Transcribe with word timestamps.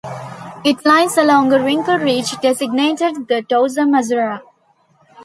It 0.63 0.83
lies 0.83 1.15
along 1.15 1.53
a 1.53 1.63
wrinkle 1.63 1.99
ridge 1.99 2.35
designated 2.39 3.27
the 3.27 3.43
Dorsum 3.43 3.95
Azara. 3.95 4.41